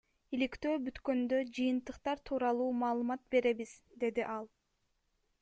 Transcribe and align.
Иликтөө 0.35 0.77
бүткөндө 0.85 1.41
жыйынтыктар 1.57 2.23
тууралуу 2.31 2.71
маалымат 2.81 3.25
беребиз,— 3.37 3.77
деди 4.07 4.27
ал. 4.39 4.51